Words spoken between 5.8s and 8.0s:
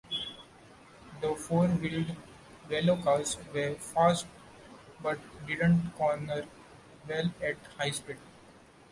corner well at high